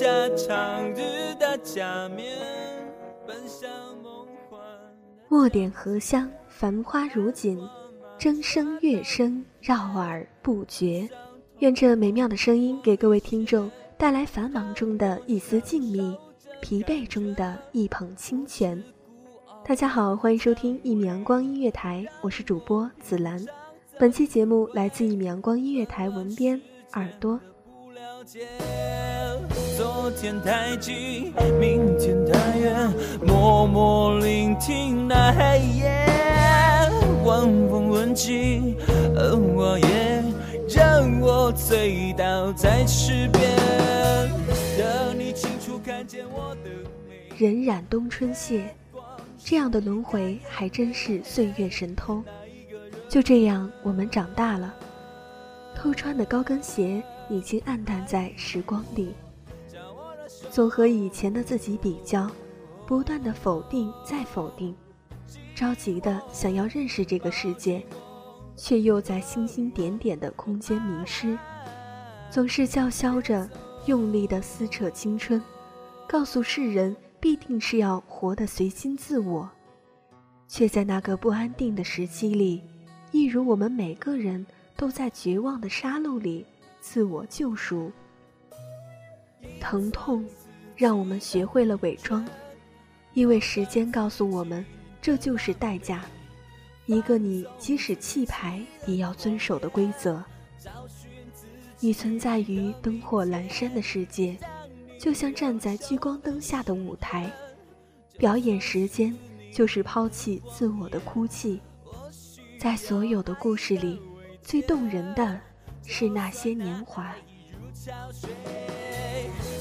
[0.00, 2.34] 下长日的假面，
[3.26, 3.70] 奔向
[4.02, 4.58] 梦幻。
[5.28, 7.60] 墨点荷香，繁花如锦，
[8.18, 11.06] 筝声乐声绕耳不绝。
[11.58, 16.16] 愿这美妙的声音给各位听众带来繁忙中的一丝静谧，
[16.62, 18.82] 疲惫中的一捧清泉。
[19.66, 23.38] 大家好，欢迎收听一米阳光音乐台，我是主播紫兰。
[23.98, 26.58] 本期节目来自一米阳光音乐台文编
[26.94, 27.38] 耳朵。
[27.66, 28.48] 不了解，
[29.80, 32.92] 昨天太近，明天太远，
[33.26, 36.06] 默默聆听那黑夜，
[37.24, 37.40] 晚
[37.70, 38.76] 风吻尽，
[39.16, 40.22] 而我也
[40.68, 43.56] 让我醉倒在池边，
[44.76, 46.70] 等你清楚看见我的
[47.08, 47.34] 美。
[47.38, 48.74] 荏苒冬春谢，
[49.42, 52.22] 这样的轮回还真是岁月神偷。
[53.08, 54.74] 就这样，我们长大了，
[55.74, 59.14] 偷穿的高跟鞋已经暗淡在时光里。
[60.50, 62.28] 总和以前的自己比较，
[62.84, 64.74] 不断的否定再否定，
[65.54, 67.80] 着急的想要认识这个世界，
[68.56, 71.38] 却又在星星点点的空间迷失。
[72.28, 73.48] 总是叫嚣着，
[73.86, 75.40] 用力的撕扯青春，
[76.08, 79.48] 告诉世人必定是要活得随心自我，
[80.48, 82.60] 却在那个不安定的时期里，
[83.12, 84.44] 一如我们每个人
[84.76, 86.44] 都在绝望的杀戮里
[86.80, 87.92] 自我救赎。
[89.58, 90.24] 疼痛
[90.80, 92.26] 让我们学会了伪装，
[93.12, 94.64] 因为时间告诉我们，
[95.02, 96.06] 这就是代价，
[96.86, 100.24] 一个你即使弃牌也要遵守的规则。
[101.80, 104.38] 你存在于灯火阑珊的世界，
[104.98, 107.30] 就像站在聚光灯下的舞台，
[108.16, 109.14] 表演时间
[109.52, 111.60] 就是抛弃自我的哭泣。
[112.58, 114.00] 在所有的故事里，
[114.40, 115.38] 最动人的
[115.84, 117.14] 是那些年华。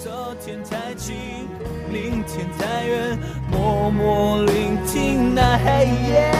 [0.00, 1.16] 昨天太近，
[1.90, 3.18] 明天太远，
[3.50, 6.30] 默默聆听那黑夜，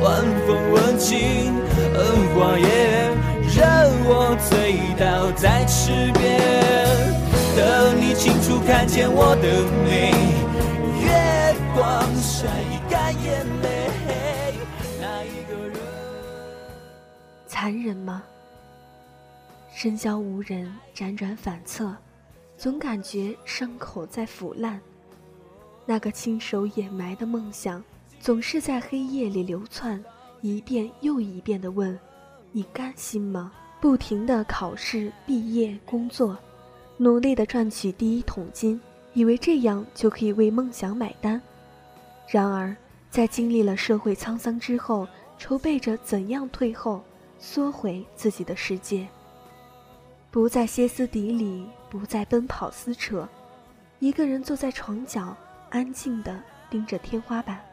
[0.00, 1.52] 晚风吻尽，
[1.94, 1.98] 而
[2.32, 3.10] 花叶
[3.58, 3.66] 让
[4.06, 6.40] 我醉倒在池边，
[7.56, 10.12] 等你清楚看见我的美，
[11.02, 11.10] 月
[11.74, 11.82] 光
[12.22, 12.46] 晒
[12.88, 13.90] 干眼泪，
[15.00, 15.76] 那一个人。
[17.48, 18.22] 残忍吗？
[19.74, 21.92] 深宵无人，辗转反侧，
[22.64, 24.80] 总感觉伤口在腐烂。
[25.84, 27.84] 那个亲手掩埋的梦想，
[28.18, 30.02] 总是在黑夜里流窜，
[30.40, 31.98] 一遍又一遍地问
[32.52, 33.52] ：“你甘心吗？”
[33.82, 36.38] 不停地考试、毕业、工作，
[36.96, 38.80] 努力地赚取第一桶金，
[39.12, 41.38] 以为这样就可以为梦想买单。
[42.26, 42.74] 然而，
[43.10, 45.06] 在经历了社会沧桑之后，
[45.36, 47.04] 筹备着怎样退后，
[47.38, 49.06] 缩回自己的世界。
[50.30, 53.28] 不再歇斯底里，不再奔跑撕扯，
[54.00, 55.36] 一个人坐在床角，
[55.70, 57.64] 安静地盯着天花板。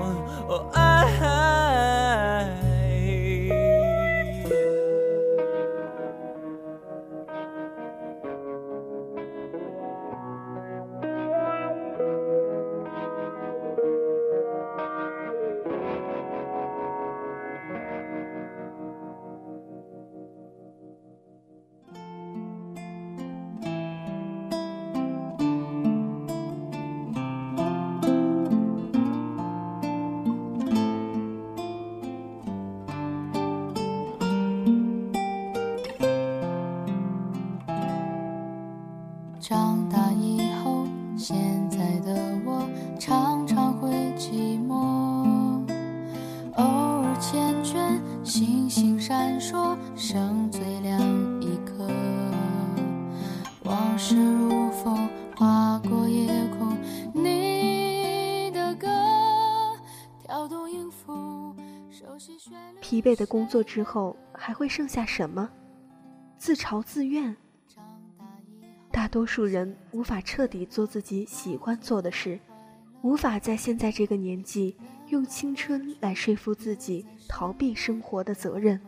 [0.00, 1.67] Oh, I.
[54.18, 56.26] 如风，划过夜
[56.58, 56.76] 空，
[57.14, 58.88] 你的歌
[60.22, 61.54] 跳动音符，
[62.80, 65.48] 疲惫的工作之后，还会剩下什么？
[66.36, 67.36] 自嘲自怨。
[68.90, 72.40] 大多数人无法彻底做自己喜欢做的事，
[73.02, 74.76] 无法在现在这个年纪
[75.08, 78.80] 用青春来说服自己逃避生活的责任，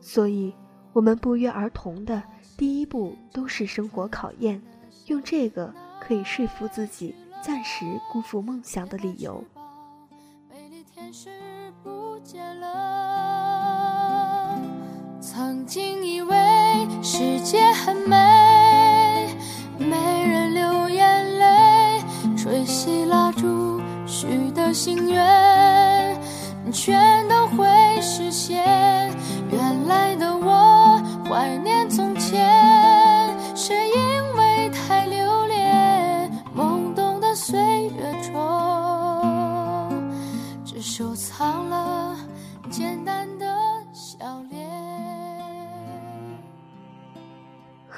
[0.00, 0.54] 所以，
[0.92, 2.22] 我们不约而同的
[2.56, 4.60] 第一步都是生活考验，
[5.06, 9.44] 用这个可以说服自己暂时辜负梦想的理由。
[10.48, 11.28] 美丽天使
[11.82, 14.58] 不见了，
[15.20, 16.34] 曾经以为
[17.02, 18.16] 世界很美。
[19.78, 22.02] 没人流眼泪，
[22.36, 26.18] 吹熄蜡烛许的心愿，
[26.72, 27.66] 全都会
[28.00, 28.85] 实现。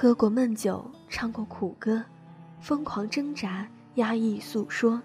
[0.09, 0.91] 喝过闷酒。
[1.07, 2.03] 唱过苦歌，
[2.63, 4.99] 疯狂挣扎，压抑诉说，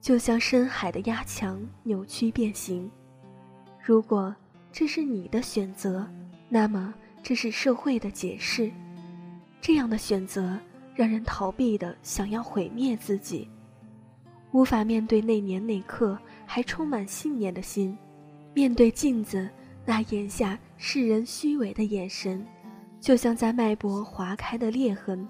[0.00, 2.88] 就像深海的压强，扭曲变形。
[3.82, 4.32] 如果
[4.70, 6.08] 这是你的选择，
[6.48, 8.70] 那么这是社会的解释。
[9.60, 10.56] 这样的选择
[10.94, 13.48] 让人逃避的想要毁灭自己，
[14.52, 16.16] 无法面对那年那刻
[16.46, 17.98] 还充满信念的心，
[18.54, 19.50] 面对镜子
[19.84, 22.46] 那眼下世人虚伪的眼神。
[23.00, 25.26] 就像在脉搏划开的裂痕，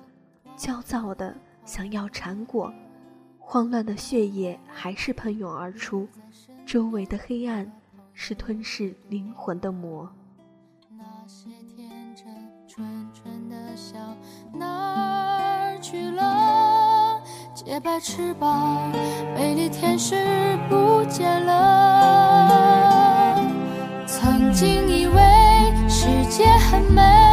[0.57, 1.35] 焦躁的
[1.65, 2.73] 想要缠裹，
[3.39, 6.09] 慌乱的血液还是喷涌而出，
[6.67, 7.71] 周围的黑暗
[8.15, 10.11] 是吞噬灵魂的魔。
[10.91, 12.27] 那些天真
[12.67, 13.99] 纯纯的笑
[14.53, 17.21] 哪儿去了？
[17.55, 18.91] 洁白翅膀，
[19.35, 20.17] 美丽天使
[20.71, 23.37] 不见了。
[24.07, 25.21] 曾经以为
[25.89, 27.28] 世界很美。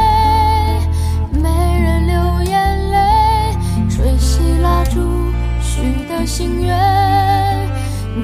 [6.25, 7.71] 心愿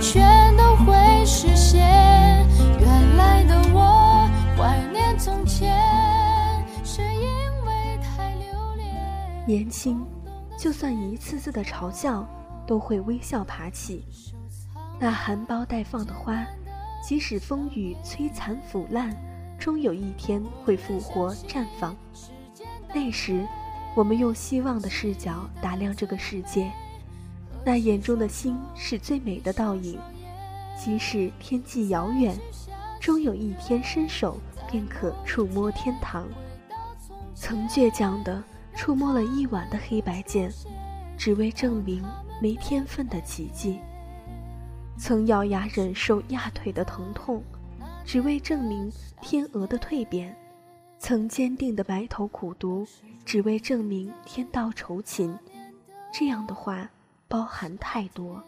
[0.01, 1.79] 全都会实现。
[2.79, 4.27] 原来的我
[4.57, 5.77] 怀念从前，
[6.83, 7.29] 是因
[7.65, 9.45] 为太留恋。
[9.45, 10.03] 年轻，
[10.57, 12.27] 就算一次次的嘲笑，
[12.65, 14.03] 都会微笑爬起。
[14.99, 16.43] 那含苞待放的花，
[17.07, 19.15] 即使风雨摧残腐烂，
[19.59, 21.95] 终有一天会复活绽放。
[22.93, 23.47] 那时，
[23.95, 26.71] 我们用希望的视角打量这个世界。
[27.63, 29.99] 那眼中的星是最美的倒影，
[30.75, 32.35] 即使天际遥远，
[32.99, 34.39] 终有一天伸手
[34.69, 36.27] 便可触摸天堂。
[37.35, 38.43] 曾倔强地
[38.75, 40.51] 触摸了一晚的黑白键，
[41.15, 42.03] 只为证明
[42.41, 43.79] 没天分的奇迹。
[44.97, 47.43] 曾咬牙忍受压腿的疼痛，
[48.03, 48.91] 只为证明
[49.21, 50.35] 天鹅的蜕变。
[50.97, 52.87] 曾坚定地埋头苦读，
[53.23, 55.37] 只为证明天道酬勤。
[56.11, 56.89] 这样的话。
[57.31, 58.43] 包含太多。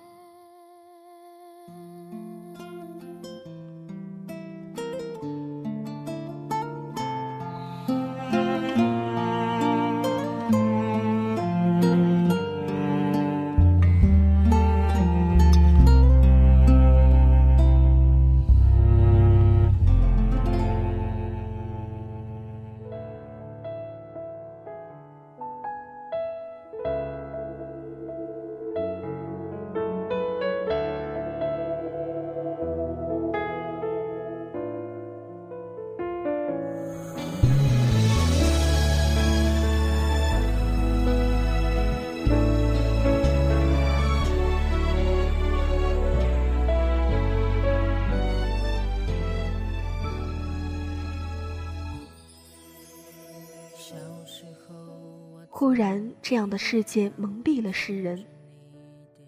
[55.50, 58.24] 忽然，这样的世界蒙蔽了世人。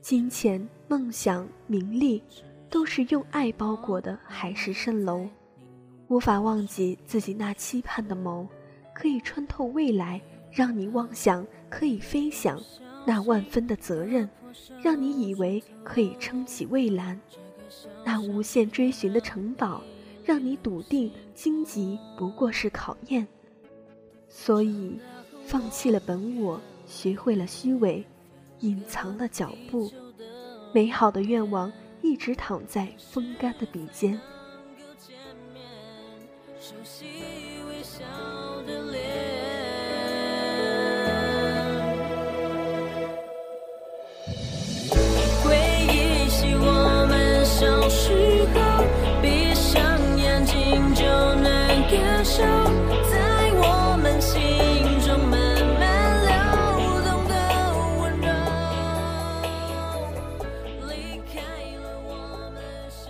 [0.02, 2.22] 金钱、梦想、名利，
[2.70, 5.28] 都是用爱包裹的海市蜃楼，
[6.08, 8.48] 无法忘记自己那期盼的眸，
[8.94, 10.22] 可以穿透未来，
[10.52, 12.58] 让你妄想可以飞翔；
[13.06, 14.30] 那万分的责任，
[14.82, 17.18] 让你以为可以撑起蔚蓝；
[18.04, 19.82] 那无限追寻的城堡。
[20.24, 23.28] 让你笃定荆棘不过是考验，
[24.30, 25.00] 所以
[25.46, 28.06] 放弃了本我，学会了虚伪，
[28.60, 29.92] 隐藏了脚步，
[30.74, 34.20] 美好的愿望一直躺在风干的笔尖。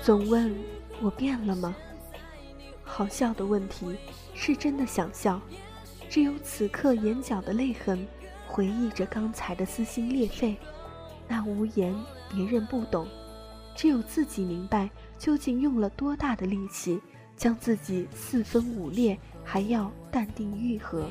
[0.05, 0.55] 总问
[1.01, 1.75] 我变了吗？
[2.83, 3.97] 好笑的问题，
[4.35, 5.41] 是真的想笑。
[6.07, 8.05] 只有此刻眼角的泪痕，
[8.45, 10.55] 回忆着刚才的撕心裂肺。
[11.27, 11.91] 那无言，
[12.31, 13.07] 别人不懂，
[13.75, 17.01] 只有自己明白，究竟用了多大的力气，
[17.35, 21.09] 将自己四分五裂，还要淡定愈合，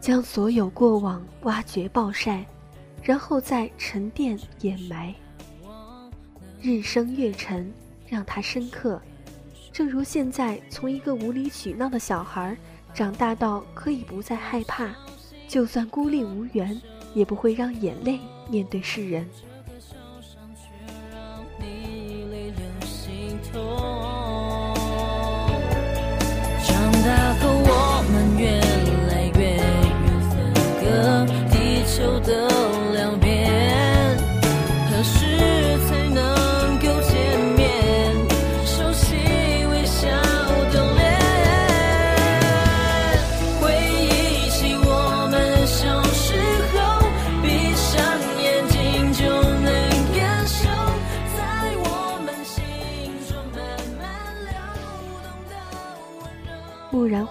[0.00, 2.46] 将所有过往挖掘暴晒，
[3.02, 5.12] 然后再沉淀掩埋。
[6.62, 7.74] 日升月沉。
[8.08, 9.00] 让他深刻，
[9.72, 12.56] 正如现在从一个无理取闹的小孩，
[12.92, 14.94] 长大到可以不再害怕，
[15.48, 16.80] 就算孤立无援，
[17.14, 19.28] 也不会让眼泪面对世人。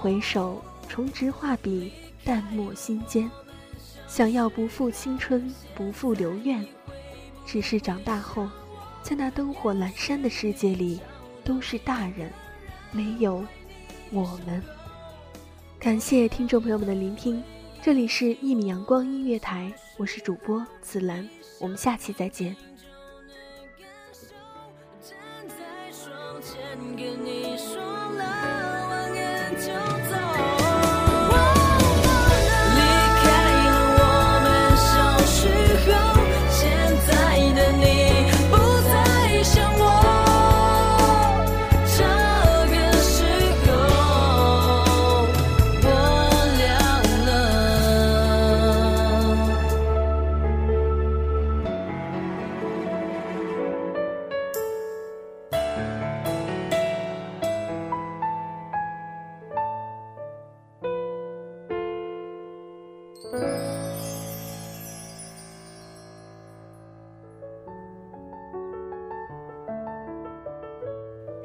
[0.03, 1.93] 回首，重执画笔，
[2.25, 3.31] 淡墨心间。
[4.05, 6.67] 想要不负青春，不负留愿。
[7.45, 8.49] 只是长大后，
[9.01, 10.99] 在那灯火阑珊的世界里，
[11.45, 12.29] 都是大人，
[12.91, 13.45] 没有
[14.11, 14.61] 我们。
[15.79, 17.41] 感谢听众朋友们的聆听，
[17.81, 21.25] 这里是一米阳光音乐台，我是主播紫兰，
[21.61, 22.53] 我们下期再见。